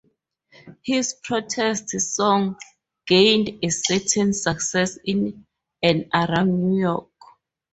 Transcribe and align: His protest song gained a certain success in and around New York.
His 0.81 1.13
protest 1.13 1.91
song 1.99 2.57
gained 3.05 3.59
a 3.63 3.69
certain 3.69 4.33
success 4.33 4.97
in 5.05 5.45
and 5.83 6.07
around 6.11 6.59
New 6.59 6.79
York. 6.81 7.09